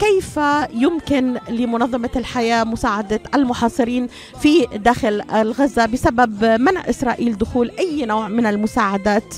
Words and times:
كيف 0.00 0.40
يمكن 0.74 1.38
لمنظمة 1.48 2.10
الحياة 2.16 2.64
مساعدة 2.64 3.20
المحاصرين 3.34 4.08
في 4.40 4.66
داخل 4.74 5.22
غزة 5.32 5.86
بسبب 5.86 6.44
منع 6.44 6.80
إسرائيل 6.90 7.38
دخول 7.38 7.70
أي 7.78 8.04
نوع 8.06 8.28
من 8.28 8.46
المساعدات 8.46 9.34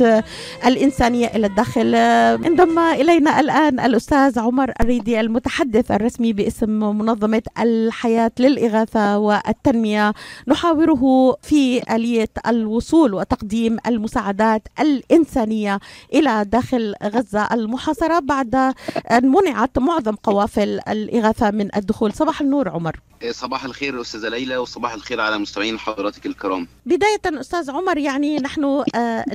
الإنسانية 0.66 1.26
إلى 1.26 1.46
الداخل؟ 1.46 1.94
انضم 1.94 2.78
إلينا 2.78 3.40
الآن 3.40 3.80
الأستاذ 3.80 4.38
عمر 4.38 4.72
الريدي 4.80 5.20
المتحدث 5.20 5.90
الرسمي 5.90 6.32
باسم 6.32 6.70
منظمة 6.98 7.42
الحياة 7.60 8.32
للإغاثة 8.38 9.18
والتنمية. 9.18 10.12
نحاوره 10.48 11.36
في 11.42 11.94
آلية 11.94 12.29
الوصول 12.46 13.14
وتقديم 13.14 13.76
المساعدات 13.86 14.68
الإنسانية 14.80 15.79
إلى 16.14 16.44
داخل 16.44 16.94
غزة 17.04 17.48
المحاصرة 17.52 18.18
بعد 18.18 18.54
أن 19.10 19.29
منعت 19.29 19.79
معظم 19.79 20.14
قوافل 20.14 20.52
الإغاثة 20.59 21.50
من 21.50 21.69
الدخول. 21.77 22.12
صباح 22.12 22.41
النور 22.41 22.69
عمر. 22.69 23.01
صباح 23.30 23.65
الخير 23.65 24.01
أستاذة 24.01 24.29
ليلى 24.29 24.56
وصباح 24.56 24.95
الخير 24.95 25.20
على 25.20 25.38
مستمعين 25.38 25.79
حضراتك 25.79 26.27
الكرام. 26.27 26.69
بداية 26.87 27.41
أستاذ 27.41 27.70
عمر 27.70 27.98
يعني 27.98 28.37
نحن 28.37 28.84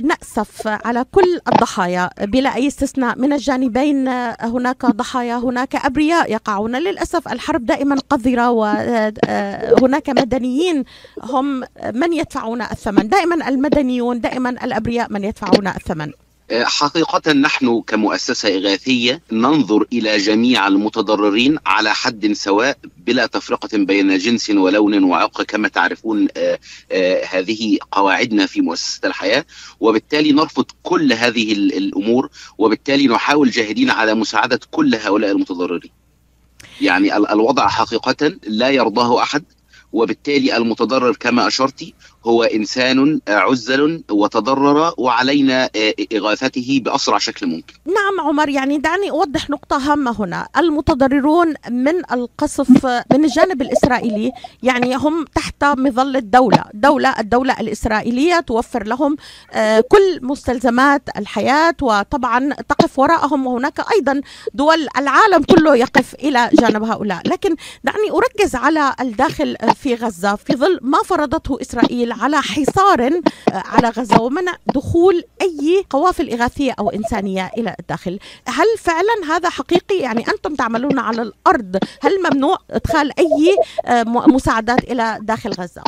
نأسف 0.02 0.66
على 0.66 1.04
كل 1.12 1.40
الضحايا 1.48 2.10
بلا 2.20 2.54
أي 2.54 2.66
استثناء. 2.66 3.18
من 3.18 3.32
الجانبين 3.32 4.08
هناك 4.40 4.86
ضحايا 4.86 5.36
هناك 5.36 5.76
أبرياء 5.76 6.32
يقعون. 6.32 6.76
للأسف 6.76 7.28
الحرب 7.28 7.66
دائما 7.66 7.96
قذرة 8.10 8.50
وهناك 8.50 10.10
مدنيين 10.10 10.84
هم 11.22 11.64
من 11.94 12.12
يدفعون 12.12 12.62
الثمن. 12.62 13.08
دائما 13.08 13.48
المدنيون 13.48 14.20
دائما 14.20 14.50
الأبرياء 14.50 15.12
من 15.12 15.24
يدفعون 15.24 15.68
الثمن. 15.68 16.12
حقيقة 16.52 17.32
نحن 17.32 17.82
كمؤسسة 17.86 18.56
إغاثية 18.56 19.22
ننظر 19.32 19.86
إلى 19.92 20.16
جميع 20.16 20.66
المتضررين 20.68 21.58
على 21.66 21.94
حد 21.94 22.32
سواء 22.32 22.78
بلا 23.06 23.26
تفرقة 23.26 23.78
بين 23.78 24.18
جنس 24.18 24.50
ولون 24.50 25.04
وعرق 25.04 25.42
كما 25.42 25.68
تعرفون 25.68 26.28
آآ 26.36 26.58
آآ 26.92 27.24
هذه 27.24 27.78
قواعدنا 27.92 28.46
في 28.46 28.60
مؤسسة 28.60 29.08
الحياة. 29.08 29.44
وبالتالي 29.80 30.32
نرفض 30.32 30.64
كل 30.82 31.12
هذه 31.12 31.52
الأمور 31.52 32.30
وبالتالي 32.58 33.06
نحاول 33.06 33.50
جاهدين 33.50 33.90
على 33.90 34.14
مساعدة 34.14 34.60
كل 34.70 34.94
هؤلاء 34.94 35.30
المتضررين. 35.30 35.90
يعني 36.80 37.16
الوضع 37.16 37.68
حقيقة 37.68 38.32
لا 38.46 38.70
يرضاه 38.70 39.22
أحد 39.22 39.44
وبالتالي 39.92 40.56
المتضرر 40.56 41.12
كما 41.12 41.46
أشرتي 41.46 41.94
هو 42.28 42.42
إنسان 42.42 43.20
عزل 43.28 44.02
وتضرر 44.10 44.94
وعلينا 44.98 45.70
إغاثته 46.12 46.80
بأسرع 46.84 47.18
شكل 47.18 47.46
ممكن. 47.46 47.74
نعم 47.86 48.26
عمر 48.28 48.48
يعني 48.48 48.78
دعني 48.78 49.10
أوضح 49.10 49.50
نقطة 49.50 49.92
هامة 49.92 50.16
هنا. 50.18 50.48
المتضررون 50.56 51.54
من 51.70 52.12
القصف 52.12 52.86
من 52.86 53.24
الجانب 53.24 53.62
الإسرائيلي 53.62 54.32
يعني 54.62 54.96
هم 54.96 55.24
تحت 55.34 55.64
مظلة 55.64 56.18
دولة 56.18 56.64
دولة 56.74 57.20
الدولة 57.20 57.60
الإسرائيلية 57.60 58.40
توفر 58.40 58.86
لهم 58.86 59.16
كل 59.88 60.18
مستلزمات 60.22 61.02
الحياة 61.16 61.74
وطبعا 61.82 62.52
تقف 62.68 62.98
وراءهم 62.98 63.46
وهناك 63.46 63.80
أيضا 63.92 64.20
دول 64.54 64.88
العالم 64.98 65.42
كله 65.42 65.76
يقف 65.76 66.14
إلى 66.14 66.50
جانب 66.60 66.82
هؤلاء. 66.82 67.22
لكن 67.26 67.56
دعني 67.84 68.10
أركز 68.10 68.54
على 68.54 68.94
الداخل 69.00 69.56
في 69.82 69.94
غزة 69.94 70.34
في 70.34 70.52
ظل 70.56 70.78
ما 70.82 70.98
فرضته 71.02 71.58
إسرائيل 71.60 72.12
على 72.18 72.42
حصار 72.42 73.20
على 73.52 73.88
غزة 73.88 74.20
ومنع 74.20 74.54
دخول 74.74 75.24
أي 75.42 75.84
قوافل 75.90 76.30
إغاثية 76.30 76.74
أو 76.78 76.90
إنسانية 76.90 77.50
إلى 77.58 77.76
الداخل. 77.80 78.18
هل 78.48 78.66
فعلا 78.78 79.36
هذا 79.36 79.48
حقيقي؟ 79.48 79.98
يعني 79.98 80.28
أنتم 80.28 80.54
تعملون 80.54 80.98
على 80.98 81.22
الأرض 81.22 81.76
هل 82.02 82.12
ممنوع 82.30 82.58
إدخال 82.70 83.12
أي 83.18 83.56
مساعدات 84.04 84.84
إلى 84.84 85.18
داخل 85.22 85.52
غزة؟ 85.52 85.82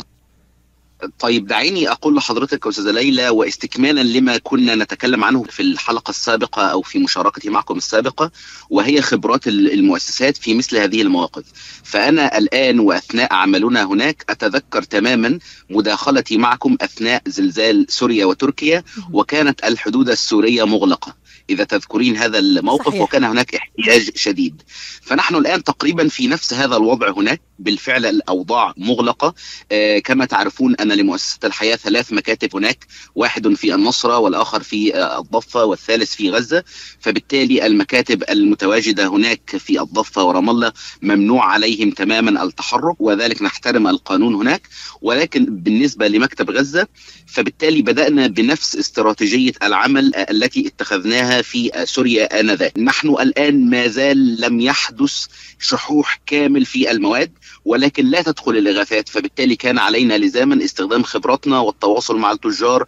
طيب 1.19 1.47
دعيني 1.47 1.91
أقول 1.91 2.15
لحضرتك 2.15 2.67
أستاذة 2.67 2.91
ليلى 2.91 3.29
واستكمالا 3.29 4.01
لما 4.03 4.37
كنا 4.37 4.75
نتكلم 4.75 5.23
عنه 5.23 5.43
في 5.43 5.61
الحلقة 5.61 6.09
السابقة 6.09 6.61
أو 6.61 6.81
في 6.81 6.99
مشاركتي 6.99 7.49
معكم 7.49 7.77
السابقة 7.77 8.31
وهي 8.69 9.01
خبرات 9.01 9.47
المؤسسات 9.47 10.37
في 10.37 10.53
مثل 10.53 10.77
هذه 10.77 11.01
المواقف. 11.01 11.43
فأنا 11.83 12.37
الآن 12.37 12.79
وأثناء 12.79 13.33
عملنا 13.33 13.83
هناك 13.83 14.25
أتذكر 14.29 14.83
تماما 14.83 15.39
مداخلتي 15.69 16.37
معكم 16.37 16.77
أثناء 16.81 17.21
زلزال 17.27 17.85
سوريا 17.89 18.25
وتركيا 18.25 18.83
وكانت 19.13 19.63
الحدود 19.63 20.09
السورية 20.09 20.63
مغلقة. 20.63 21.20
إذا 21.49 21.63
تذكرين 21.63 22.17
هذا 22.17 22.39
الموقف 22.39 22.87
صحيح. 22.87 23.01
وكان 23.01 23.23
هناك 23.23 23.55
احتياج 23.55 24.09
شديد. 24.15 24.61
فنحن 25.01 25.35
الآن 25.35 25.63
تقريبا 25.63 26.07
في 26.07 26.27
نفس 26.27 26.53
هذا 26.53 26.75
الوضع 26.75 27.11
هناك. 27.11 27.41
بالفعل 27.59 28.05
الأوضاع 28.05 28.73
مغلقة. 28.77 29.33
آه 29.71 29.99
كما 29.99 30.25
تعرفون 30.25 30.75
ان 30.75 30.91
لمؤسسة 30.91 31.39
الحياة 31.43 31.75
ثلاث 31.75 32.13
مكاتب 32.13 32.55
هناك. 32.55 32.85
واحد 33.15 33.53
في 33.53 33.75
النصره 33.75 34.17
والآخر 34.17 34.63
في 34.63 34.95
آه 34.95 35.19
الضفة 35.19 35.65
والثالث 35.65 36.15
في 36.15 36.29
غزة. 36.29 36.63
فبالتالي 36.99 37.65
المكاتب 37.65 38.23
المتواجدة 38.29 39.07
هناك 39.07 39.57
في 39.57 39.81
الضفة 39.81 40.23
ورام 40.23 40.49
الله 40.49 40.71
ممنوع 41.01 41.45
عليهم 41.45 41.91
تماما 41.91 42.43
التحرك 42.43 43.01
وذلك 43.01 43.41
نحترم 43.41 43.87
القانون 43.87 44.35
هناك. 44.35 44.67
ولكن 45.01 45.45
بالنسبة 45.45 46.07
لمكتب 46.07 46.51
غزة 46.51 46.87
فبالتالي 47.27 47.81
بدأنا 47.81 48.27
بنفس 48.27 48.75
استراتيجية 48.75 49.53
العمل 49.63 50.15
التي 50.15 50.67
اتخذناها 50.67 51.30
في 51.41 51.71
سوريا 51.83 52.39
آنذاك. 52.39 52.79
نحن 52.79 53.07
الآن 53.07 53.69
ما 53.69 53.87
زال 53.87 54.41
لم 54.41 54.59
يحدث 54.59 55.25
شحوح 55.59 56.19
كامل 56.25 56.65
في 56.65 56.91
المواد 56.91 57.31
ولكن 57.65 58.05
لا 58.05 58.21
تدخل 58.21 58.51
الإغاثات. 58.51 59.09
فبالتالي 59.09 59.55
كان 59.55 59.79
علينا 59.79 60.17
لزاما 60.17 60.65
استخدام 60.65 61.03
خبراتنا 61.03 61.59
والتواصل 61.59 62.17
مع 62.17 62.31
التجار 62.31 62.85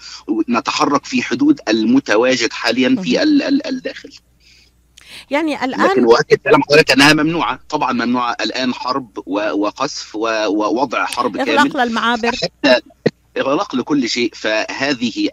نتحرك 0.49 1.05
في 1.05 1.23
حدود 1.23 1.59
المتواجد 1.67 2.53
حاليا 2.53 2.95
في 3.03 3.23
ال 3.23 3.41
ال 3.41 3.67
الداخل. 3.67 4.09
يعني 5.31 5.65
الآن 5.65 5.91
لكن 5.91 6.05
واكد 6.05 6.37
كلام 6.37 6.61
حضرتك 6.63 6.91
أنها 6.91 7.13
ممنوعة. 7.13 7.59
طبعا 7.69 7.93
ممنوعة. 7.93 8.35
الآن 8.41 8.73
حرب 8.73 9.27
وقصف 9.27 10.15
ووضع 10.15 11.05
حرب 11.05 11.37
كامل. 11.37 11.57
اغلاق 11.57 11.85
للمعابر. 11.85 12.31
حتى 12.35 12.79
إغلاق 13.37 13.75
لكل 13.75 14.09
شيء 14.09 14.31
فهذه 14.33 15.29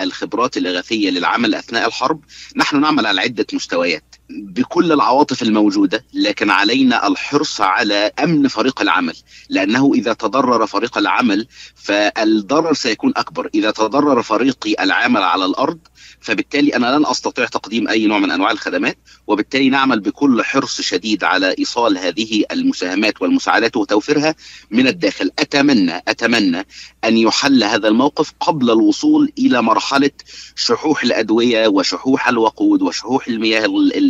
الخبرات 0.00 0.56
الإغاثية 0.56 1.10
للعمل 1.10 1.54
أثناء 1.54 1.86
الحرب 1.88 2.24
نحن 2.56 2.80
نعمل 2.80 3.06
على 3.06 3.20
عدة 3.20 3.46
مستويات. 3.52 4.05
بكل 4.30 4.92
العواطف 4.92 5.42
الموجودة 5.42 6.04
لكن 6.14 6.50
علينا 6.50 7.06
الحرص 7.06 7.60
على 7.60 8.12
أمن 8.22 8.48
فريق 8.48 8.80
العمل. 8.80 9.14
لأنه 9.48 9.92
إذا 9.94 10.12
تضرر 10.12 10.66
فريق 10.66 10.98
العمل 10.98 11.46
فالضرر 11.74 12.74
سيكون 12.74 13.12
أكبر. 13.16 13.50
إذا 13.54 13.70
تضرر 13.70 14.22
فريقي 14.22 14.74
العمل 14.80 15.22
على 15.22 15.44
الأرض 15.44 15.78
فبالتالي 16.20 16.76
أنا 16.76 16.98
لن 16.98 17.06
أستطيع 17.06 17.46
تقديم 17.46 17.88
أي 17.88 18.06
نوع 18.06 18.18
من 18.18 18.30
أنواع 18.30 18.50
الخدمات 18.50 18.98
وبالتالي 19.26 19.68
نعمل 19.68 20.00
بكل 20.00 20.42
حرص 20.42 20.80
شديد 20.80 21.24
على 21.24 21.54
إيصال 21.58 21.98
هذه 21.98 22.44
المساهمات 22.52 23.22
والمساعدات 23.22 23.76
وتوفيرها 23.76 24.34
من 24.70 24.86
الداخل. 24.86 25.30
أتمنى 25.38 26.02
أتمنى 26.08 26.66
أن 27.04 27.16
يحل 27.16 27.64
هذا 27.64 27.88
الموقف 27.88 28.32
قبل 28.40 28.70
الوصول 28.70 29.32
إلى 29.38 29.62
مرحلة 29.62 30.10
شحوح 30.56 31.02
الأدوية 31.02 31.68
وشحوح 31.68 32.28
الوقود 32.28 32.82
وشحوح 32.82 33.28
المياه 33.28 33.66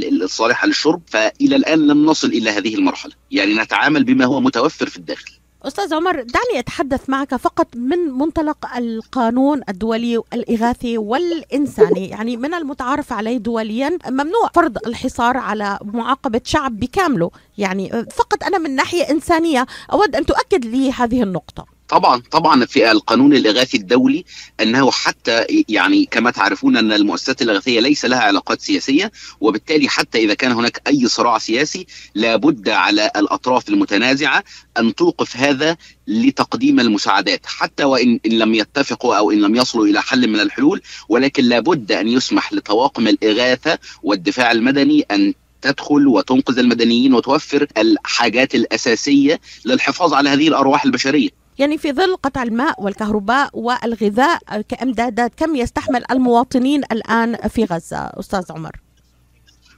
الصالحه 0.08 0.66
للشرب 0.66 1.02
فإلى 1.06 1.56
الآن 1.56 1.86
لم 1.86 2.06
نصل 2.06 2.28
إلى 2.28 2.50
هذه 2.50 2.74
المرحلة. 2.74 3.12
يعني 3.30 3.54
نتعامل 3.54 4.04
بما 4.04 4.24
هو 4.24 4.40
متوفر 4.40 4.88
في 4.88 4.96
الداخل. 4.96 5.32
أستاذ 5.62 5.94
عمر 5.94 6.22
دعني 6.22 6.58
أتحدث 6.58 7.10
معك 7.10 7.36
فقط 7.36 7.76
من 7.76 7.98
منطلق 7.98 8.76
القانون 8.76 9.60
الدولي 9.68 10.22
الإغاثي 10.32 10.98
والإنساني. 10.98 12.08
يعني 12.08 12.36
من 12.36 12.54
المتعارف 12.54 13.12
عليه 13.12 13.38
دوليا 13.38 13.98
ممنوع 14.08 14.50
فرض 14.54 14.78
الحصار 14.86 15.36
على 15.36 15.78
معاقبة 15.82 16.40
شعب 16.44 16.80
بكامله. 16.80 17.30
يعني 17.58 17.88
فقط 18.16 18.44
أنا 18.44 18.58
من 18.58 18.74
ناحية 18.74 19.10
إنسانية 19.10 19.66
أود 19.92 20.16
أن 20.16 20.26
تؤكد 20.26 20.64
لي 20.64 20.92
هذه 20.92 21.22
النقطة. 21.22 21.75
طبعا 21.88 22.22
طبعا 22.30 22.64
في 22.64 22.90
القانون 22.90 23.34
الإغاثي 23.34 23.76
الدولي 23.76 24.24
أنه 24.60 24.90
حتى 24.90 25.46
يعني 25.68 26.06
كما 26.10 26.30
تعرفون 26.30 26.76
أن 26.76 26.92
المؤسسات 26.92 27.42
الإغاثية 27.42 27.80
ليس 27.80 28.04
لها 28.04 28.18
علاقات 28.20 28.60
سياسية 28.60 29.12
وبالتالي 29.40 29.88
حتى 29.88 30.18
إذا 30.18 30.34
كان 30.34 30.52
هناك 30.52 30.82
أي 30.86 31.08
صراع 31.08 31.38
سياسي 31.38 31.86
لابد 32.14 32.68
على 32.68 33.10
الأطراف 33.16 33.68
المتنازعة 33.68 34.44
أن 34.78 34.94
توقف 34.94 35.36
هذا 35.36 35.76
لتقديم 36.06 36.80
المساعدات 36.80 37.46
حتى 37.46 37.84
وإن 37.84 38.20
إن 38.26 38.32
لم 38.32 38.54
يتفقوا 38.54 39.16
أو 39.16 39.30
إن 39.30 39.40
لم 39.40 39.56
يصلوا 39.56 39.86
إلى 39.86 40.02
حل 40.02 40.28
من 40.28 40.40
الحلول 40.40 40.82
ولكن 41.08 41.44
لابد 41.44 41.92
أن 41.92 42.08
يسمح 42.08 42.52
لطواقم 42.52 43.08
الإغاثة 43.08 43.78
والدفاع 44.02 44.52
المدني 44.52 45.00
أن 45.10 45.34
تدخل 45.62 46.06
وتنقذ 46.06 46.58
المدنيين 46.58 47.14
وتوفر 47.14 47.66
الحاجات 47.78 48.54
الأساسية 48.54 49.40
للحفاظ 49.64 50.14
على 50.14 50.30
هذه 50.30 50.48
الأرواح 50.48 50.84
البشرية. 50.84 51.45
يعني 51.58 51.78
في 51.78 51.92
ظل 51.92 52.16
قطع 52.16 52.42
الماء 52.42 52.82
والكهرباء 52.82 53.50
والغذاء 53.52 54.60
كامدادات 54.68 55.32
كم 55.36 55.56
يستحمل 55.56 56.04
المواطنين 56.10 56.82
الآن 56.92 57.36
في 57.48 57.64
غزة؟ 57.64 57.98
أستاذ 57.98 58.52
عمر. 58.52 58.80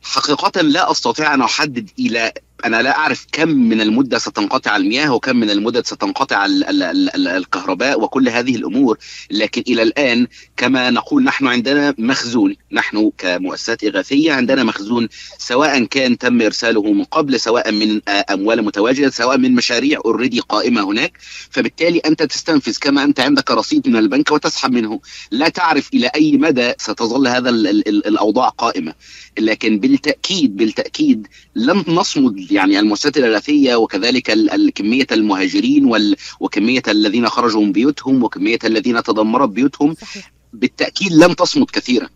حقيقة 0.02 0.60
لا 0.60 0.90
أستطيع 0.90 1.34
أن 1.34 1.42
أحدد 1.42 1.90
إلى 1.98 2.32
أنا 2.64 2.82
لا 2.82 2.98
أعرف 2.98 3.26
كم 3.32 3.48
من 3.48 3.80
المدة 3.80 4.18
ستنقطع 4.18 4.76
المياه 4.76 5.14
وكم 5.14 5.36
من 5.36 5.50
المدة 5.50 5.82
ستنقطع 5.82 6.46
ال 6.46 6.64
ال 6.64 6.82
ال 6.82 7.28
الكهرباء 7.28 8.00
وكل 8.00 8.28
هذه 8.28 8.56
الأمور. 8.56 8.98
لكن 9.30 9.62
إلى 9.68 9.82
الآن 9.82 10.26
كما 10.56 10.90
نقول 10.90 11.24
نحن 11.24 11.46
عندنا 11.46 11.94
مخزون. 11.98 12.56
نحن 12.72 13.10
كمؤسسات 13.18 13.84
إغاثية 13.84 14.32
عندنا 14.32 14.64
مخزون 14.64 15.08
سواء 15.38 15.84
كان 15.84 16.18
تم 16.18 16.42
إرساله 16.42 16.92
من 16.92 17.04
قبل 17.04 17.40
سواء 17.40 17.72
من 17.72 18.00
أموال 18.08 18.62
متواجدة 18.64 19.10
سواء 19.10 19.38
من 19.38 19.54
مشاريع 19.54 20.00
اوريدي 20.04 20.40
قائمة 20.40 20.82
هناك. 20.82 21.12
فبالتالي 21.50 21.98
أنت 21.98 22.22
تستنفذ 22.22 22.76
كما 22.80 23.04
أنت 23.04 23.20
عندك 23.20 23.50
رصيد 23.50 23.88
من 23.88 23.96
البنك 23.96 24.30
وتسحب 24.30 24.72
منه. 24.72 25.00
لا 25.30 25.48
تعرف 25.48 25.88
إلى 25.94 26.06
أي 26.14 26.32
مدى 26.36 26.72
ستظل 26.78 27.28
هذا 27.28 27.50
ال 27.50 27.66
ال 27.66 28.06
الأوضاع 28.06 28.48
قائمة. 28.48 28.94
لكن 29.38 29.78
بالتأكيد 29.78 30.56
بالتأكيد 30.56 31.26
لن 31.54 31.84
نصمد 31.88 32.47
يعني 32.50 32.78
المؤسسات 32.78 33.16
الاغاثيه 33.16 33.74
وكذلك 33.74 34.32
كمية 34.74 35.06
المهاجرين 35.12 35.92
وكمية 36.40 36.82
الذين 36.88 37.28
خرجوا 37.28 37.62
من 37.62 37.72
بيوتهم 37.72 38.24
وكمية 38.24 38.58
الذين 38.64 39.02
تدمرت 39.02 39.48
بيوتهم 39.48 39.94
صحيح. 39.94 40.32
بالتأكيد 40.52 41.12
لن 41.12 41.36
تصمد 41.36 41.70
كثيرا 41.70 42.08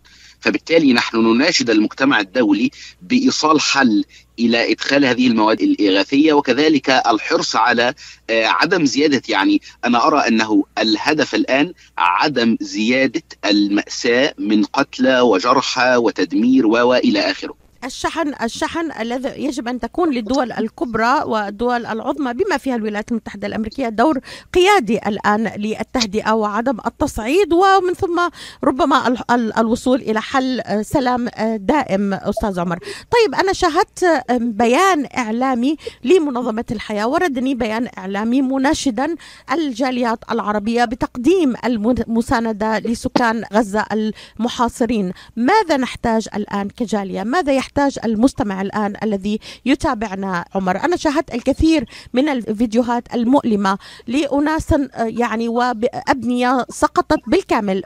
فبالتالي 0.43 0.93
نحن 0.93 1.17
نناشد 1.17 1.69
المجتمع 1.69 2.19
الدولي 2.19 2.71
بإيصال 3.01 3.61
حل 3.61 4.05
إلى 4.39 4.71
إدخال 4.71 5.05
هذه 5.05 5.27
المواد 5.27 5.61
الإغاثية 5.61 6.33
وكذلك 6.33 6.89
الحرص 6.89 7.55
على 7.55 7.93
آه، 8.29 8.45
عدم 8.45 8.85
زيادة 8.85 9.21
يعني 9.29 9.61
أنا 9.85 10.07
أرى 10.07 10.27
أنه 10.27 10.63
الهدف 10.77 11.35
الآن 11.35 11.73
عدم 11.97 12.57
زيادة 12.61 13.23
المأساة 13.45 14.33
من 14.37 14.63
قتلى 14.63 15.21
وجرحى 15.21 15.95
وتدمير 15.95 16.67
والى 16.67 17.19
آخره 17.19 17.62
الشحن 17.85 18.33
الشحن 18.43 18.91
الذي 18.99 19.43
يجب 19.43 19.67
أن 19.67 19.79
تكون 19.79 20.09
للدول 20.09 20.51
الكبرى 20.51 21.23
والدول 21.23 21.85
العظمى 21.85 22.33
بما 22.33 22.57
فيها 22.57 22.75
الولايات 22.75 23.11
المتحدة 23.11 23.47
الأمريكية 23.47 23.89
دور 23.89 24.19
قيادي 24.53 24.97
الآن 24.97 25.47
للتهدئة 25.57 26.31
وعدم 26.31 26.77
التصعيد 26.87 27.53
ومن 27.53 27.93
ثم 27.93 28.29
ربما 28.63 29.15
الوصول 29.57 30.01
إلى 30.01 30.21
حل 30.21 30.61
سلام 30.81 31.29
دائم 31.55 32.13
أستاذ 32.13 32.59
عمر. 32.59 32.79
طيب 33.11 33.35
أنا 33.35 33.53
شاهدت 33.53 34.23
بيان 34.31 35.07
إعلامي 35.17 35.77
لمنظمة 36.03 36.65
الحياة 36.71 37.07
وردني 37.07 37.55
بيان 37.55 37.87
إعلامي 37.97 38.41
مناشدا 38.41 39.15
الجاليات 39.51 40.19
العربية 40.31 40.85
بتقديم 40.85 41.53
المساندة 41.65 42.79
لسكان 42.79 43.43
غزة 43.53 43.85
المحاصرين. 43.91 45.13
ماذا 45.35 45.77
نحتاج 45.77 46.27
الآن 46.35 46.69
كجالية؟ 46.69 47.23
ماذا 47.23 47.53
يحتاج 47.53 47.72
يحتاج 47.77 47.99
المستمع 48.05 48.61
الآن 48.61 48.93
الذي 49.03 49.39
يتابعنا 49.65 50.45
عمر. 50.55 50.77
أنا 50.77 50.95
شاهدت 50.95 51.33
الكثير 51.33 51.85
من 52.13 52.29
الفيديوهات 52.29 53.15
المؤلمة 53.15 53.77
لأناس 54.07 54.73
آه، 54.73 54.87
يعني 54.97 55.47
وأبنية 55.47 56.65
سقطت 56.69 57.19
بالكامل. 57.27 57.83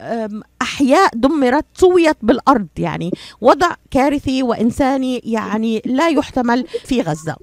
أحياء 0.61 1.09
دمرت 1.15 1.65
سويت 1.73 2.17
بالأرض 2.21 2.67
يعني 2.77 3.11
وضع 3.41 3.75
كارثي 3.91 4.43
وإنساني 4.43 5.21
يعني 5.25 5.81
لا 5.85 6.09
يحتمل 6.09 6.67
في 6.85 7.01
غزة. 7.01 7.35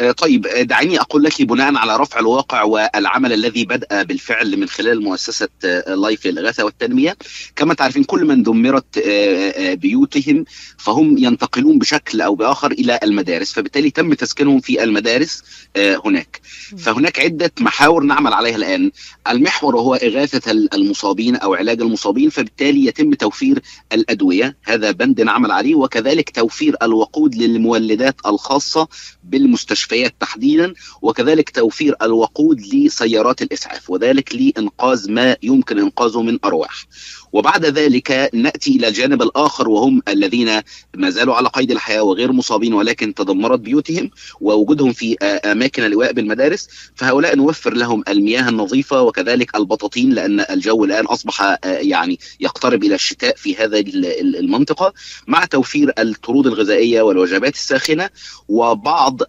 طيب 0.00 0.46
آه، 0.46 0.62
دعيني 0.62 1.00
أقول 1.00 1.22
لك 1.24 1.42
بناء 1.42 1.76
على 1.76 1.96
رفع 1.96 2.20
الواقع 2.20 2.62
والعمل 2.62 3.32
الذي 3.32 3.64
بدأ 3.64 4.02
بالفعل 4.02 4.56
من 4.56 4.68
خلال 4.68 5.04
مؤسسة 5.04 5.48
آه، 5.64 5.94
لايف 5.94 6.26
للاغاثه 6.26 6.64
والتنمية 6.64 7.16
كما 7.56 7.74
تعرفين 7.74 8.04
كل 8.04 8.24
من 8.24 8.42
دمرت 8.42 8.98
بيوتهم 9.72 10.44
فهم 10.78 11.18
ينتقلون 11.18 11.78
بشكل 11.78 12.20
أو 12.20 12.34
بآخر 12.34 12.72
إلى 12.72 12.98
المدارس 13.02 13.52
فبالتالي 13.52 13.90
تم 13.90 14.14
تسكينهم 14.14 14.60
في 14.60 14.82
المدارس 14.82 15.42
هناك. 15.76 16.40
فهناك 16.78 17.20
عدة 17.20 17.52
محاور 17.60 18.02
نعمل 18.02 18.32
عليها 18.32 18.56
الآن. 18.56 18.90
المحور 19.28 19.76
هو 19.76 19.94
إغاثة 19.94 20.50
المصابين 20.50 21.36
أو 21.36 21.54
علاج 21.54 21.80
المصابين 21.80 22.30
فبالتالي 22.30 22.86
يتم 22.86 23.14
توفير 23.14 23.62
الأدوية. 23.92 24.56
هذا 24.62 24.90
بند 24.90 25.20
نعمل 25.20 25.50
عليه 25.50 25.74
وكذلك 25.74 26.30
توفير 26.30 26.76
الوقود 26.82 27.34
للمولدات 27.34 28.16
الخاصة 28.26 28.88
بالمستشفيات 29.86 30.14
تحديدا 30.20 30.74
وكذلك 31.02 31.50
توفير 31.50 31.96
الوقود 32.02 32.60
لسيارات 32.60 33.42
الإسعاف 33.42 33.90
وذلك 33.90 34.34
لإنقاذ 34.34 35.10
ما 35.10 35.36
يمكن 35.42 35.78
إنقاذه 35.78 36.22
من 36.22 36.38
أرواح. 36.44 36.86
وبعد 37.36 37.66
ذلك 37.66 38.30
نأتي 38.34 38.76
إلى 38.76 38.88
الجانب 38.88 39.22
الآخر 39.22 39.68
وهم 39.68 40.02
الذين 40.08 40.60
ما 40.96 41.10
زالوا 41.10 41.34
على 41.34 41.48
قيد 41.48 41.70
الحياة 41.70 42.02
وغير 42.02 42.32
مصابين 42.32 42.74
ولكن 42.74 43.14
تدمرت 43.14 43.60
بيوتهم 43.60 44.10
ووجودهم 44.40 44.92
في 44.92 45.16
أماكن 45.24 45.84
اللواء 45.84 46.12
بالمدارس 46.12 46.68
فهؤلاء 46.94 47.36
نوفر 47.36 47.74
لهم 47.74 48.02
المياه 48.08 48.48
النظيفة 48.48 49.02
وكذلك 49.02 49.56
البطاطين 49.56 50.10
لأن 50.10 50.40
الجو 50.40 50.84
الآن 50.84 51.04
أصبح 51.04 51.56
يعني 51.64 52.18
يقترب 52.40 52.84
إلى 52.84 52.94
الشتاء 52.94 53.36
في 53.36 53.56
هذه 53.56 53.84
المنطقة 54.20 54.92
مع 55.26 55.44
توفير 55.44 55.92
الطرود 55.98 56.46
الغذائية 56.46 57.02
والوجبات 57.02 57.54
الساخنة 57.54 58.10
وبعض 58.48 59.22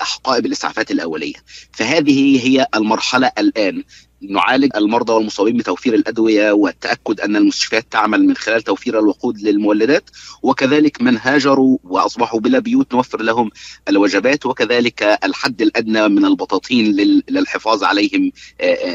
حقائب 0.00 0.46
الاسعافات 0.46 0.90
الأولية. 0.90 1.34
فهذه 1.72 2.46
هي 2.46 2.66
المرحلة 2.74 3.32
الآن. 3.38 3.84
نعالج 4.20 4.76
المرضى 4.76 5.12
والمصابين 5.12 5.56
بتوفير 5.56 5.94
الأدوية 5.94 6.52
والتأكد 6.52 7.20
أن 7.20 7.36
المستشفيات 7.36 7.86
تعمل 7.90 8.26
من 8.26 8.36
خلال 8.36 8.62
توفير 8.62 8.98
الوقود 8.98 9.38
للمولدات 9.38 10.10
وكذلك 10.42 11.02
من 11.02 11.18
هاجروا 11.18 11.78
وأصبحوا 11.84 12.40
بلا 12.40 12.58
بيوت 12.58 12.94
نوفر 12.94 13.22
لهم 13.22 13.50
الوجبات 13.88 14.46
وكذلك 14.46 15.02
الحد 15.02 15.62
الأدنى 15.62 16.08
من 16.08 16.24
البطاطين 16.24 16.96
للحفاظ 17.28 17.84
عليهم 17.84 18.32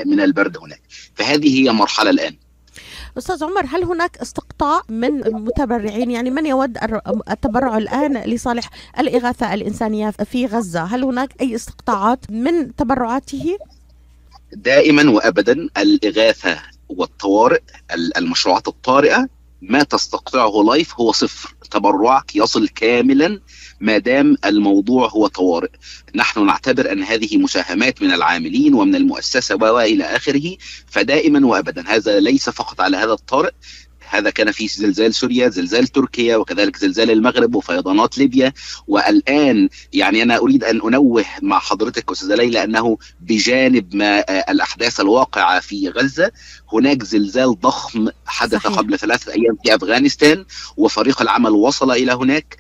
من 0.06 0.20
البرد 0.20 0.58
هناك. 0.58 0.82
فهذه 1.16 1.60
هي 1.60 1.72
مرحلة 1.72 2.10
الآن. 2.10 2.36
أستاذ 3.18 3.44
عمر 3.44 3.66
هل 3.66 3.84
هناك 3.84 4.18
استقطاع 4.18 4.82
من 4.90 5.26
المتبرعين؟ 5.26 6.12
يعني 6.12 6.30
من 6.30 6.46
يود 6.46 6.78
التبرع 7.32 7.78
الآن 7.78 8.18
لصالح 8.18 8.70
الإغاثة 9.00 9.54
الإنسانية 9.54 10.10
في 10.10 10.46
غزة؟ 10.46 10.84
هل 10.84 11.04
هناك 11.04 11.42
أي 11.42 11.56
استقطاعات 11.56 12.32
من 12.32 12.76
تبرعاته؟ 12.76 13.58
دائما 14.54 15.10
وابدا 15.10 15.70
الإغاثة 15.78 16.62
والطوارئ 16.90 17.62
المشروعات 18.18 18.68
الطارئة 18.68 19.28
ما 19.62 19.84
تستقطعه 19.84 20.64
لايف 20.68 21.00
هو 21.00 21.12
صفر. 21.12 21.56
تبرعك 21.72 22.36
يصل 22.36 22.68
كاملا 22.68 23.42
ما 23.80 23.98
دام 23.98 24.38
الموضوع 24.46 25.10
هو 25.10 25.28
طوارئ. 25.28 25.70
نحن 26.16 26.46
نعتبر 26.46 26.92
أن 26.92 27.04
هذه 27.04 27.38
مساهمات 27.38 28.02
من 28.02 28.12
العاملين 28.12 28.74
ومن 28.74 28.96
المؤسسة 28.96 29.56
وإلى 29.56 30.04
آخره 30.04 30.58
فدائما 30.88 31.48
وابدا. 31.48 31.84
هذا 31.88 32.20
ليس 32.20 32.50
فقط 32.50 32.82
على 32.82 32.98
هذا 32.98 33.14
الطارئ 33.14 33.52
هذا 34.12 34.30
كان 34.30 34.52
في 34.52 34.68
زلزال 34.68 35.16
سوريا 35.16 35.50
زلزال 35.50 35.88
تركيا 35.88 36.36
وكذلك 36.36 36.78
زلزال 36.78 37.12
المغرب 37.12 37.56
وفيضانات 37.56 38.18
ليبيا. 38.18 38.54
والآن 38.88 39.70
يعني 39.94 40.24
أنا 40.24 40.38
أريد 40.38 40.64
أن 40.64 40.82
أنوه 40.82 41.26
مع 41.42 41.60
حضرتك 41.60 42.12
أستاذة 42.12 42.36
ليلى 42.36 42.64
أنه 42.64 42.98
بجانب 43.22 43.96
ما 43.96 44.20
الأحداث 44.52 45.00
الواقعة 45.00 45.60
في 45.60 45.90
غزة 45.90 46.32
هناك 46.74 47.04
زلزال 47.04 47.60
ضخم 47.60 48.10
حدث 48.26 48.64
صحيح. 48.64 48.78
قبل 48.78 49.00
ثلاثة 49.00 49.32
أيام 49.32 49.58
في 49.64 49.76
أفغانستان 49.76 50.46
وفريق 50.78 51.22
العمل 51.22 51.52
وصل 51.52 51.92
إلى 51.92 52.14
هناك. 52.14 52.58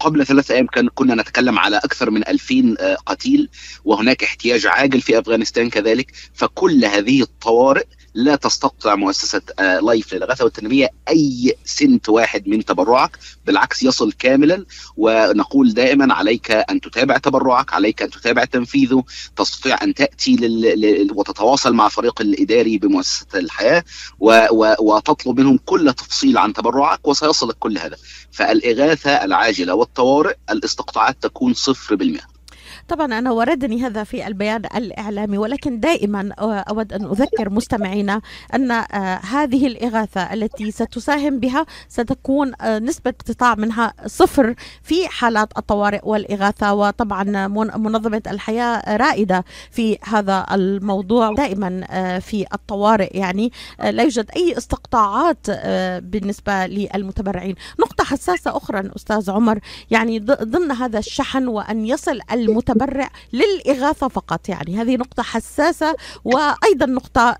قبل 0.00 0.26
ثلاثة 0.26 0.54
أيام 0.54 0.66
كان 0.66 0.88
كنا 0.94 1.14
نتكلم 1.14 1.58
على 1.58 1.76
أكثر 1.76 2.10
من 2.10 2.28
2000 2.28 2.76
قتيل 3.06 3.48
وهناك 3.84 4.24
احتياج 4.24 4.66
عاجل 4.66 5.00
في 5.00 5.18
أفغانستان 5.18 5.70
كذلك. 5.70 6.12
فكل 6.34 6.84
هذه 6.84 7.22
الطوارئ 7.22 7.86
لا 8.18 8.36
تستقطع 8.36 8.94
مؤسسة 8.94 9.40
آه، 9.58 9.80
لايف 9.80 10.14
للغاثة 10.14 10.44
والتنمية 10.44 10.88
أي 11.08 11.54
سنت 11.64 12.08
واحد 12.08 12.48
من 12.48 12.64
تبرعك 12.64 13.18
بالعكس 13.46 13.82
يصل 13.82 14.12
كاملا. 14.12 14.64
ونقول 14.96 15.74
دائما 15.74 16.14
عليك 16.14 16.50
أن 16.50 16.80
تتابع 16.80 17.18
تبرعك 17.18 17.72
عليك 17.72 18.02
أن 18.02 18.10
تتابع 18.10 18.44
تنفيذه 18.44 19.04
تستطيع 19.36 19.82
أن 19.82 19.94
تأتي 19.94 20.36
لل... 20.36 21.12
وتتواصل 21.14 21.74
مع 21.74 21.88
فريق 21.88 22.20
الإداري 22.20 22.78
بمؤسسة 22.78 23.26
الحياة 23.34 23.84
و... 24.20 24.46
و... 24.50 24.74
وتطلب 24.80 25.40
منهم 25.40 25.58
كل 25.64 25.92
تفصيل 25.92 26.38
عن 26.38 26.52
تبرعك 26.52 27.08
وسيصلك 27.08 27.56
كل 27.58 27.78
هذا. 27.78 27.96
فالإغاثة 28.32 29.10
العاجلة 29.10 29.74
والطوارئ 29.74 30.34
الاستقطاعات 30.50 31.22
تكون 31.22 31.54
صفر 31.54 31.94
بالمئة. 31.94 32.37
طبعا 32.88 33.18
أنا 33.18 33.30
وردني 33.30 33.82
هذا 33.82 34.04
في 34.04 34.26
البيان 34.26 34.62
الإعلامي 34.76 35.38
ولكن 35.38 35.80
دائما 35.80 36.32
أود 36.40 36.92
أن 36.92 37.04
أذكر 37.04 37.50
مستمعينا 37.50 38.20
أن 38.54 38.70
هذه 39.30 39.66
الإغاثة 39.66 40.20
التي 40.34 40.70
ستساهم 40.70 41.40
بها 41.40 41.66
ستكون 41.88 42.52
نسبة 42.64 43.10
اقتطاع 43.10 43.54
منها 43.54 43.94
صفر 44.06 44.54
في 44.82 45.08
حالات 45.08 45.58
الطوارئ 45.58 46.00
والإغاثة 46.02 46.74
وطبعا 46.74 47.46
منظمة 47.76 48.22
الحياة 48.26 48.96
رائدة 48.96 49.44
في 49.70 49.98
هذا 50.04 50.46
الموضوع 50.52 51.34
دائما 51.34 51.86
في 52.20 52.46
الطوارئ. 52.54 53.18
يعني 53.18 53.52
لا 53.90 54.02
يوجد 54.02 54.30
أي 54.36 54.58
استقطاعات 54.58 55.50
بالنسبة 56.00 56.66
للمتبرعين. 56.66 57.54
نقطة 57.80 58.04
حساسة 58.04 58.56
أخرى 58.56 58.90
أستاذ 58.96 59.30
عمر 59.30 59.58
يعني 59.90 60.18
ضمن 60.18 60.72
هذا 60.72 60.98
الشحن 60.98 61.48
وأن 61.48 61.86
يصل 61.86 62.20
المتبرع 62.78 63.10
للإغاثة 63.32 64.08
فقط. 64.08 64.48
يعني 64.48 64.76
هذه 64.76 64.96
نقطة 64.96 65.22
حساسة 65.22 65.94
وأيضا 66.24 66.86
نقطة 66.86 67.36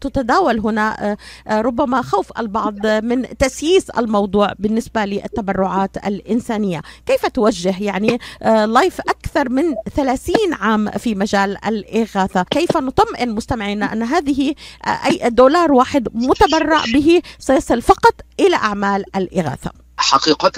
تتداول 0.00 0.60
هنا 0.60 1.16
ربما 1.50 2.02
خوف 2.02 2.38
البعض 2.38 2.86
من 2.86 3.38
تسييس 3.38 3.90
الموضوع 3.90 4.52
بالنسبة 4.58 5.04
للتبرعات 5.04 5.96
الإنسانية. 5.96 6.82
كيف 7.06 7.26
توجه؟ 7.26 7.82
يعني 7.82 8.18
لايف 8.66 9.00
أكثر 9.00 9.48
من 9.48 9.74
30 9.96 10.34
عام 10.52 10.90
في 10.90 11.14
مجال 11.14 11.64
الإغاثة. 11.66 12.42
كيف 12.42 12.76
نطمئن 12.76 13.30
مستمعينا 13.34 13.92
أن 13.92 14.02
هذه 14.02 14.54
أي 14.86 15.30
دولار 15.30 15.72
واحد 15.72 16.08
متبرع 16.14 16.82
به 16.94 17.22
سيصل 17.38 17.82
فقط 17.82 18.14
إلى 18.40 18.56
أعمال 18.56 19.04
الإغاثة؟ 19.16 19.70
حقيقة 19.96 20.52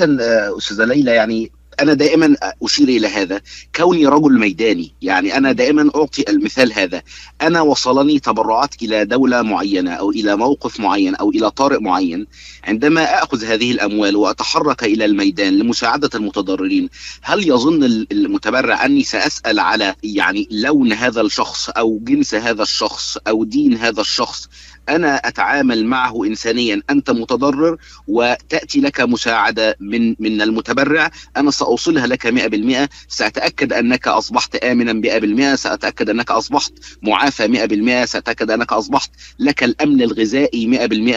أستاذة 0.59 0.85
ليلى 0.85 1.11
يعني 1.11 1.53
أنا 1.83 1.95
دائما 1.95 2.37
أشير 2.63 2.89
إلى 2.89 3.09
هذا. 3.09 3.41
كوني 3.77 4.07
رجل 4.07 4.39
ميداني 4.39 4.93
يعني 5.03 5.37
أنا 5.37 5.53
دائما 5.53 5.91
أعطي 5.97 6.25
المثال 6.29 6.73
هذا. 6.73 7.03
أنا 7.43 7.61
وصلني 7.61 8.19
تبرعات 8.19 8.83
إلى 8.83 9.05
دولة 9.05 9.43
معينة 9.43 9.93
أو 9.93 10.11
إلى 10.11 10.37
موقف 10.37 10.81
معين 10.81 11.15
أو 11.15 11.31
إلى 11.31 11.51
طارئ 11.51 11.79
معين. 11.79 12.27
عندما 12.65 13.23
آخذ 13.23 13.45
هذه 13.45 13.71
الأموال 13.71 14.17
وأتحرك 14.17 14.85
إلى 14.85 15.05
الميدان 15.05 15.59
لمساعدة 15.59 16.11
المتضررين 16.15 16.89
هل 17.23 17.49
يظن 17.49 17.85
المتبرع 18.13 18.85
أني 18.85 19.03
سأسأل 19.03 19.61
على 19.61 19.95
يعني 20.03 20.49
لون 20.51 20.93
هذا 20.93 21.21
الشخص 21.21 21.71
أو 21.71 22.01
جنس 22.03 22.35
هذا 22.35 22.63
الشخص 22.63 23.19
أو 23.29 23.45
دين 23.45 23.77
هذا 23.77 24.01
الشخص؟ 24.01 24.49
أنا 24.89 25.17
أتعامل 25.17 25.87
معه 25.87 26.25
انسانيا. 26.25 26.83
أنت 26.91 27.11
متضرر 27.11 27.77
وتأتي 28.07 28.81
لك 28.81 29.01
مساعدة 29.01 29.77
من 29.81 30.15
من 30.19 30.43
المتبرع. 30.43 31.11
أنا 31.37 31.51
سأوصلها 31.51 32.07
لك 32.07 32.27
100% 32.27 32.89
سأتأكد 33.09 33.73
أنك 33.73 34.09
أصبحت 34.09 34.57
امنا 34.57 34.93
100% 34.93 35.55
سأتأكد 35.55 36.11
أنك 36.11 36.31
أصبحت 36.31 36.73
معافى 37.03 37.49
100% 37.49 38.05
سأتأكد 38.05 38.51
أنك 38.51 38.73
أصبحت 38.73 39.11
لك 39.39 39.65
الأمن 39.65 40.03
الغذائي 40.03 40.67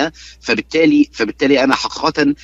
100% 0.10 0.12
فبالتالي 0.42 1.10
فبالتالي 1.14 1.64
أنا 1.64 1.76
حقيقه 1.76 2.36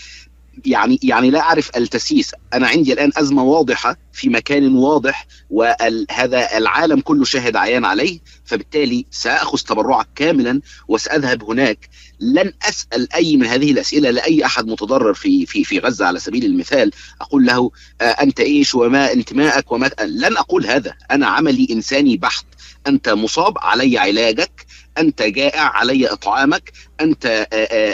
يعني 0.66 1.00
يعني 1.04 1.30
لا 1.30 1.40
أعرف 1.40 1.78
التسييس. 1.78 2.32
أنا 2.54 2.68
عندي 2.68 2.94
الآن 2.94 3.12
أزمة 3.18 3.44
واضحة 3.44 3.98
في 4.14 4.30
مكان 4.30 4.76
واضح 4.76 5.28
وهذا 5.50 6.58
العالم 6.58 7.00
كله 7.00 7.26
شاهد 7.26 7.56
عيان 7.56 7.86
عليه 7.86 8.20
فبالتالي 8.46 9.06
سأخذ 9.12 9.58
تبرعك 9.58 10.08
كاملا 10.16 10.62
وسأذهب 10.88 11.44
هناك. 11.44 11.90
لن 12.20 12.54
أسأل 12.70 13.14
أي 13.14 13.38
من 13.38 13.46
هذه 13.46 13.72
الأسئلة 13.72 14.10
لأي 14.10 14.46
أحد 14.46 14.68
متضرر 14.68 15.14
في 15.14 15.46
في 15.46 15.64
في 15.64 15.80
غزة 15.80 16.06
على 16.06 16.20
سبيل 16.20 16.46
المثال. 16.46 16.92
أقول 17.22 17.46
له 17.46 17.72
آه 18.02 18.04
أنت 18.04 18.40
إيش 18.40 18.76
وما 18.76 19.14
انتمائك 19.14 19.72
وما 19.72 19.92
لن 20.02 20.38
أقول 20.38 20.66
هذا. 20.66 20.94
أنا 21.12 21.28
عملي 21.28 21.68
إنساني 21.72 22.18
بحت. 22.18 22.46
أنت 22.88 23.10
مصاب 23.10 23.58
علي 23.58 23.98
علاجك. 23.98 24.66
أنت 24.98 25.22
جائع 25.22 25.62
علي 25.62 26.08
إطعامك 26.08 26.72
أنت 27.02 27.48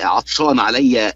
عطشان 0.04 0.60
علي 0.60 1.14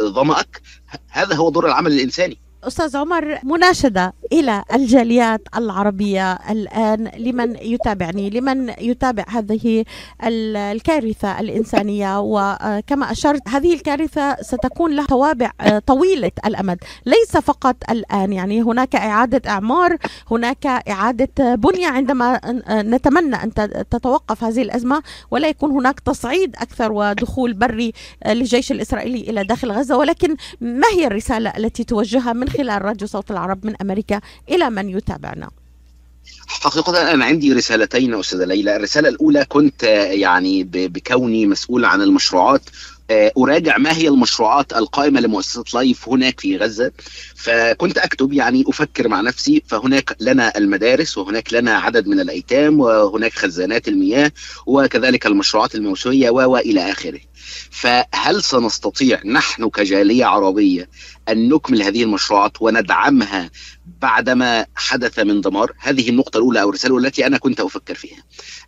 ظمأك. 0.00 0.60
هذا 1.08 1.34
هو 1.34 1.50
دور 1.50 1.66
العمل 1.66 1.92
الإنساني. 1.92 2.38
أستاذ 2.64 2.96
عمر 2.96 3.38
مناشدة. 3.44 4.12
إلى 4.32 4.62
الجاليات 4.74 5.40
العربية 5.56 6.32
الآن 6.32 7.10
لمن 7.18 7.56
يتابعني 7.56 8.30
لمن 8.30 8.68
يتابع 8.80 9.24
هذه 9.28 9.84
الكارثة 10.24 11.40
الإنسانية. 11.40 12.20
وكما 12.20 13.12
أشرت 13.12 13.48
هذه 13.48 13.74
الكارثة 13.74 14.36
ستكون 14.42 14.96
لها 14.96 15.06
توابع 15.06 15.50
طويلة 15.86 16.30
الأمد 16.46 16.78
ليس 17.06 17.36
فقط 17.36 17.76
الآن. 17.90 18.32
يعني 18.32 18.62
هناك 18.62 18.96
إعادة 18.96 19.50
إعمار 19.50 19.96
هناك 20.30 20.66
إعادة 20.66 21.54
بنية 21.54 21.86
عندما 21.86 22.40
نتمنى 22.68 23.36
أن 23.36 23.54
تتوقف 23.90 24.44
هذه 24.44 24.62
الأزمة 24.62 25.02
ولا 25.30 25.48
يكون 25.48 25.70
هناك 25.70 26.00
تصعيد 26.00 26.56
أكثر 26.56 26.92
ودخول 26.92 27.52
بري 27.52 27.92
للجيش 28.26 28.72
الإسرائيلي 28.72 29.30
إلى 29.30 29.44
داخل 29.44 29.72
غزة. 29.72 29.96
ولكن 29.96 30.36
ما 30.60 30.88
هي 30.92 31.06
الرسالة 31.06 31.52
التي 31.56 31.84
توجهها 31.84 32.32
من 32.32 32.48
خلال 32.48 32.82
راديو 32.82 33.08
صوت 33.08 33.30
العرب 33.30 33.66
من 33.66 33.74
أمريكا؟ 33.82 34.17
إلى 34.48 34.70
من 34.70 34.88
يتابعنا. 34.88 35.50
حقيقة 36.46 37.12
أنا 37.14 37.24
عندي 37.24 37.52
رسالتين 37.52 38.14
أستاذة 38.14 38.44
ليلى. 38.44 38.76
الرسالة 38.76 39.08
الأولى 39.08 39.44
كنت 39.44 39.82
يعني 40.12 40.64
بكوني 40.64 41.46
مسؤول 41.46 41.84
عن 41.84 42.02
المشروعات 42.02 42.62
أراجع 43.10 43.78
ما 43.78 43.96
هي 43.96 44.08
المشروعات 44.08 44.72
القائمة 44.72 45.20
لمؤسسة 45.20 45.64
لايف 45.74 46.08
هناك 46.08 46.40
في 46.40 46.56
غزة. 46.56 46.92
فكنت 47.36 47.98
أكتب 47.98 48.32
يعني 48.32 48.64
أفكر 48.66 49.08
مع 49.08 49.20
نفسي 49.20 49.62
فهناك 49.66 50.16
لنا 50.20 50.58
المدارس 50.58 51.18
وهناك 51.18 51.52
لنا 51.52 51.78
عدد 51.78 52.06
من 52.08 52.20
الأيتام 52.20 52.80
وهناك 52.80 53.32
خزانات 53.32 53.88
المياه 53.88 54.32
وكذلك 54.66 55.26
المشروعات 55.26 55.74
الموسوية 55.74 56.30
وإلى 56.30 56.90
آخره. 56.90 57.20
فهل 57.70 58.42
سنستطيع 58.42 59.20
نحن 59.24 59.68
كجالية 59.68 60.24
عربية 60.24 60.88
أن 61.28 61.48
نكمل 61.48 61.82
هذه 61.82 62.02
المشروعات 62.02 62.52
وندعمها 62.62 63.50
بعدما 64.02 64.66
حدث 64.74 65.18
من 65.18 65.40
دمار؟ 65.40 65.72
هذه 65.78 66.08
النقطة 66.08 66.36
الأولى 66.36 66.62
أو 66.62 66.68
الرسالة 66.68 66.98
التي 66.98 67.26
أنا 67.26 67.38
كنت 67.38 67.60
أفكر 67.60 67.94
فيها. 67.94 68.22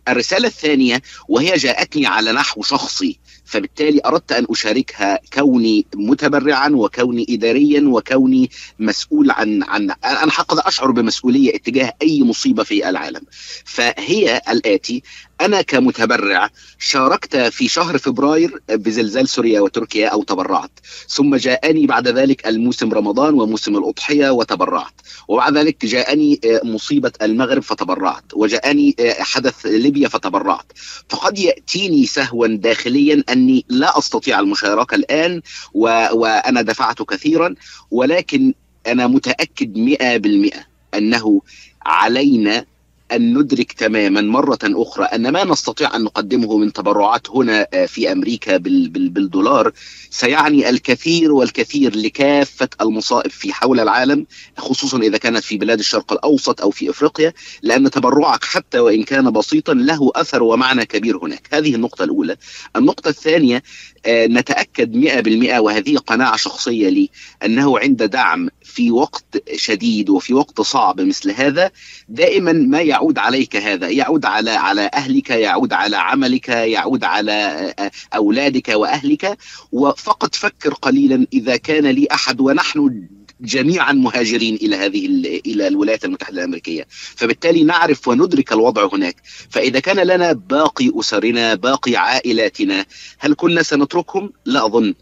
الرسالة 0.07 0.47
الثانية 0.47 1.01
وهي 1.27 1.55
جاءتني 1.55 2.05
على 2.05 2.31
نحو 2.31 2.63
شخصي. 2.63 3.19
فبالتالي 3.51 4.01
أردت 4.05 4.31
أن 4.31 4.45
أشاركها 4.49 5.19
كوني 5.33 5.85
متبرعا 5.95 6.69
وكوني 6.69 7.25
إداريا 7.29 7.81
وكوني 7.87 8.49
مسؤول 8.79 9.31
عن 9.31 9.63
عن 9.63 9.91
أنا 10.05 10.31
حقا 10.31 10.67
أشعر 10.67 10.91
بمسؤولية 10.91 11.55
اتجاه 11.55 11.93
أي 12.01 12.23
مصيبة 12.23 12.63
في 12.63 12.89
العالم. 12.89 13.21
فهي 13.65 14.41
الآتي 14.49 15.03
أنا 15.45 15.61
كمتبرع 15.61 16.49
شاركت 16.79 17.37
في 17.37 17.67
شهر 17.67 17.97
فبراير 17.97 18.61
بزلزال 18.69 19.29
سوريا 19.29 19.61
وتركيا 19.61 20.07
أو 20.07 20.23
تبرعت 20.23 20.71
ثم 21.09 21.35
جاءني 21.35 21.85
بعد 21.85 22.07
ذلك 22.07 22.47
الموسم 22.47 22.93
رمضان 22.93 23.33
وموسم 23.33 23.77
الأضحية 23.77 24.29
وتبرعت 24.29 24.93
وبعد 25.27 25.57
ذلك 25.57 25.85
جاءني 25.85 26.39
مصيبة 26.63 27.11
المغرب 27.21 27.61
فتبرعت 27.61 28.23
وجاءني 28.33 28.95
حدث 29.19 29.65
ليبيا 29.65 30.07
فتبرعت. 30.07 30.71
فقد 31.09 31.39
يأتيني 31.39 32.05
سهوا 32.05 32.47
داخليا 32.47 33.23
أني 33.29 33.65
لا 33.69 33.97
أستطيع 33.97 34.39
المشاركة 34.39 34.95
الآن 34.95 35.41
و... 35.73 36.05
وأنا 36.13 36.61
دفعت 36.61 37.01
كثيرا 37.01 37.55
ولكن 37.91 38.53
متأكد 38.87 39.77
مئة 39.77 40.17
بالمئة 40.17 40.65
أنه 40.93 41.41
علينا 41.85 42.65
أن 43.11 43.37
ندرك 43.37 43.71
تماما 43.71 44.21
مرة 44.21 44.59
أخرى 44.63 45.05
أن 45.05 45.29
ما 45.29 45.43
نستطيع 45.43 45.95
أن 45.95 46.03
نقدمه 46.03 46.57
من 46.57 46.73
تبرعات 46.73 47.29
هنا 47.29 47.67
في 47.87 48.11
أمريكا 48.11 48.57
بالدولار 48.57 49.71
سيعني 50.09 50.69
الكثير 50.69 51.31
والكثير 51.31 51.95
لكافة 51.95 52.69
المصائب 52.81 53.31
في 53.31 53.53
حول 53.53 53.79
العالم 53.79 54.25
خصوصا 54.57 54.97
إذا 54.97 55.17
كانت 55.17 55.43
في 55.43 55.57
بلاد 55.57 55.79
الشرق 55.79 56.13
الأوسط 56.13 56.61
أو 56.61 56.71
في 56.71 56.89
إفريقيا 56.89 57.33
لأن 57.61 57.91
تبرعك 57.91 58.43
حتى 58.43 58.79
وإن 58.79 59.03
كان 59.03 59.31
بسيطا 59.31 59.73
له 59.73 60.11
أثر 60.15 60.43
ومعنى 60.43 60.85
كبير 60.85 61.17
هناك. 61.17 61.47
هذه 61.53 61.75
النقطة 61.75 62.03
الأولى. 62.03 62.37
النقطة 62.75 63.09
الثانية 63.09 63.63
نتأكد 64.07 64.95
مئة 64.95 65.19
بالمئة 65.19 65.59
وهذه 65.59 65.97
قناعة 65.97 66.35
شخصية 66.35 66.89
لي 66.89 67.09
أنه 67.45 67.79
عند 67.79 68.03
دعم 68.03 68.49
في 68.63 68.91
وقت 68.91 69.43
شديد 69.55 70.09
وفي 70.09 70.33
وقت 70.33 70.61
صعب 70.61 71.01
مثل 71.01 71.31
هذا 71.31 71.71
دائما 72.09 72.51
ما 72.53 72.81
يعود 72.81 73.17
عليك 73.17 73.55
هذا 73.55 73.89
يعود 73.89 74.25
على 74.25 74.51
على 74.51 74.89
أهلك 74.93 75.29
يعود 75.29 75.73
على 75.73 75.97
عملك 75.97 76.49
يعود 76.49 77.03
على 77.03 77.73
أولادك 78.15 78.69
وأهلك 78.69 79.37
وفقط 79.71 80.35
فكر 80.35 80.73
قليلا 80.73 81.27
إذا 81.33 81.55
كان 81.55 81.87
لي 81.87 82.07
أحد 82.11 82.41
ونحن 82.41 83.07
جميعا 83.41 83.91
مهاجرين 83.91 84.55
إلى 84.55 84.75
هذه 84.75 85.05
إلى 85.45 85.67
الولايات 85.67 86.05
المتحدة 86.05 86.39
الأمريكية، 86.39 86.87
فبالتالي 87.15 87.63
نعرف 87.63 88.07
وندرك 88.07 88.53
الوضع 88.53 88.89
هناك، 88.93 89.15
فإذا 89.49 89.79
كان 89.79 89.99
لنا 89.99 90.33
باقي 90.33 90.91
أسرنا، 90.99 91.55
باقي 91.55 91.95
عائلاتنا، 91.95 92.85
هل 93.19 93.33
كنا 93.33 93.63
سنتركهم؟ 93.63 94.33
لا 94.45 94.65
أظن. 94.65 94.93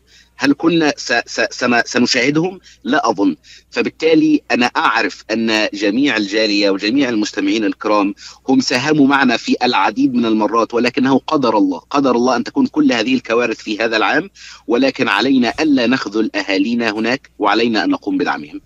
هل 0.41 0.53
كنا 0.57 0.93
سنشاهدهم؟ 1.85 2.59
لا 2.83 3.09
أظن 3.09 3.35
فبالتالي 3.71 4.41
أنا 4.51 4.65
أعرف 4.65 5.23
أن 5.31 5.67
جميع 5.73 6.17
الجالية 6.17 6.69
وجميع 6.69 7.09
المستمعين 7.09 7.65
الكرام 7.65 8.13
هم 8.49 8.59
ساهموا 8.59 9.07
معنا 9.07 9.37
في 9.37 9.55
العديد 9.63 10.13
من 10.13 10.25
المرات 10.25 10.73
ولكنه 10.73 11.21
قدر 11.27 11.57
الله 11.57 11.79
قدر 11.79 12.15
الله 12.15 12.35
أن 12.35 12.43
تكون 12.43 12.67
كل 12.67 12.93
هذه 12.93 13.15
الكوارث 13.15 13.57
في 13.57 13.79
هذا 13.79 13.97
العام 13.97 14.29
ولكن 14.67 15.07
علينا 15.07 15.53
ألا 15.59 15.87
نخذل 15.87 16.31
أهالينا 16.35 16.89
هناك 16.91 17.29
وعلينا 17.39 17.83
أن 17.83 17.89
نقوم 17.89 18.17
بدعمهم 18.17 18.61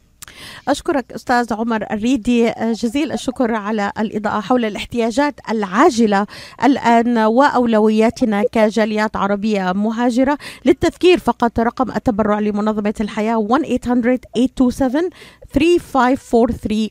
أشكرك 0.68 1.12
أستاذ 1.12 1.54
عمر 1.54 1.86
الريدي. 1.92 2.52
جزيل 2.62 3.12
الشكر 3.12 3.56
على 3.56 3.92
الإضاءة 4.00 4.40
حول 4.40 4.66
الاحتياجات 4.66 5.40
العاجلة 5.50 6.28
الآن 6.64 7.18
وأولوياتنا 7.18 8.44
كجاليات 8.52 9.16
عربية 9.16 9.72
مهاجرة 9.72 10.38
للتذكير 10.66 11.20
فقط. 11.20 11.60
رقم 11.60 11.92
التبرع 11.92 12.40
لمنظمة 12.40 12.94
الحياة 13.02 13.38
1-800-827 13.38 15.10
3543 15.54 16.90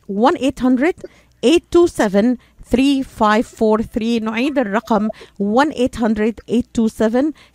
1-800-827 1.44 2.36
3543 2.72 4.24
نعيد 4.24 4.58
الرقم 4.58 5.08
1-800-827 5.08 5.12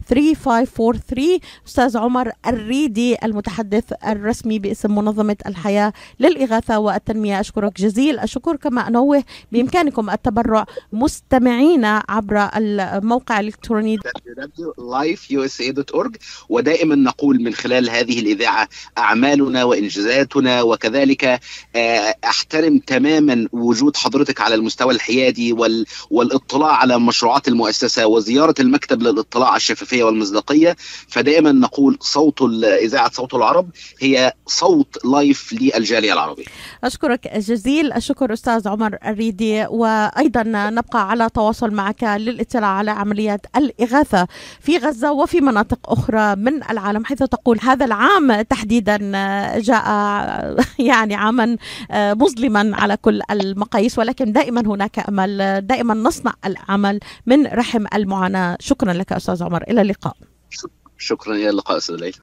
3543 0.10 1.40
أستاذ 1.68 1.98
عمر 1.98 2.32
الريدي 2.48 3.16
المتحدث 3.24 3.84
الرسمي 4.08 4.60
باسم 4.60 4.96
منظمة 4.96 5.36
الحياة 5.46 5.94
للإغاثة 6.20 6.80
والتنمية. 6.80 7.40
أشكرك 7.40 7.78
جزيل 7.82 8.20
الشكر. 8.20 8.56
كما 8.56 8.88
أنوه 8.88 9.24
بإمكانكم 9.52 10.10
التبرع 10.10 10.66
مستمعينا 10.94 12.04
عبر 12.10 12.50
الموقع 12.56 13.40
الإلكتروني. 13.40 13.98
lifeusa.org 14.80 16.12
ودائما 16.50 16.96
نقول 16.96 17.42
من 17.44 17.54
خلال 17.54 17.90
هذه 17.90 18.20
الإذاعة 18.20 18.68
أعمالنا 18.98 19.64
وإنجازاتنا 19.64 20.62
وكذلك 20.62 21.40
أحترم 22.26 22.78
تماما 22.80 23.48
وجود 23.52 23.98
حضرتك 23.98 24.42
على 24.42 24.56
المستوى 24.56 24.94
الحيادي 24.94 25.54
وال... 25.54 25.86
والاطلاع 26.12 26.72
على 26.72 27.00
مشروعات 27.00 27.48
المؤسسة 27.48 28.08
وزيارة 28.08 28.56
المكتب 28.60 29.02
للاطلاع 29.02 29.48
على 29.48 29.58
الشفافية 29.58 29.97
والمصداقية 30.04 30.76
فدائما 31.08 31.52
نقول 31.52 31.98
صوت 32.02 32.42
إذاعة 32.64 33.12
صوت 33.12 33.34
العرب 33.34 33.70
هي 34.00 34.34
صوت 34.46 35.06
لايف 35.06 35.54
للجالية 35.54 36.14
العربية. 36.14 36.46
أشكرك 36.84 37.38
جزيل. 37.38 37.94
الشكر 37.94 38.34
أستاذ 38.34 38.68
عمر 38.68 38.98
الريدي. 39.06 39.66
وأيضا 39.66 40.44
نبقى 40.70 41.10
على 41.10 41.30
تواصل 41.30 41.72
معك 41.72 42.04
للاطلاع 42.04 42.70
على 42.70 42.92
عمليات 42.92 43.46
الإغاثة 43.56 44.28
في 44.62 44.78
غزة 44.78 45.12
وفي 45.12 45.42
مناطق 45.42 45.92
أخرى 45.92 46.36
من 46.36 46.64
العالم 46.64 47.06
حيث 47.06 47.24
تقول 47.24 47.60
هذا 47.62 47.86
العام 47.86 48.42
تحديدا 48.42 48.98
جاء 49.60 49.86
يعني 50.80 51.16
عاما 51.16 51.58
مظلما 51.94 52.72
على 52.76 52.98
كل 52.98 53.22
المقاييس 53.32 54.00
ولكن 54.00 54.32
دائما 54.32 54.62
هناك 54.62 55.10
أمل 55.10 55.62
دائما 55.68 55.94
نصنع 55.94 56.34
العمل 56.46 57.00
من 57.26 57.48
رحم 57.48 57.86
المعاناة. 57.94 58.58
شكرا 58.60 58.94
لك 58.94 59.14
أستاذ 59.14 59.44
عمر. 59.44 59.64
إلى 59.64 59.82
اللقاء 59.88 60.18
شكرا 60.98 61.36
إلى 61.36 61.50
اللقاء 61.50 61.78
أستاذ 61.78 61.96
ليلى. 61.96 62.14